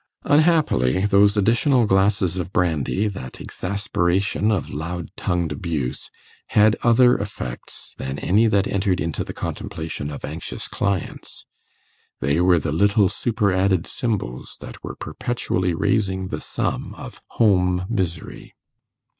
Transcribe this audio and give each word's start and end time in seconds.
Unhappily 0.23 1.05
those 1.05 1.37
additional 1.37 1.85
glasses 1.85 2.35
of 2.39 2.51
brandy, 2.51 3.07
that 3.07 3.39
exasperation 3.39 4.49
of 4.51 4.73
loud 4.73 5.11
tongued 5.15 5.51
abuse, 5.51 6.09
had 6.47 6.75
other 6.81 7.19
effects 7.19 7.93
than 7.99 8.17
any 8.17 8.47
that 8.47 8.65
entered 8.67 8.99
into 8.99 9.23
the 9.23 9.31
contemplation 9.31 10.09
of 10.09 10.25
anxious 10.25 10.67
clients: 10.67 11.45
they 12.19 12.41
were 12.41 12.57
the 12.57 12.71
little 12.71 13.09
super 13.09 13.53
added 13.53 13.85
symbols 13.85 14.57
that 14.59 14.83
were 14.83 14.95
perpetually 14.95 15.75
raising 15.75 16.29
the 16.29 16.41
sum 16.41 16.95
of 16.95 17.21
home 17.27 17.85
misery. 17.87 18.55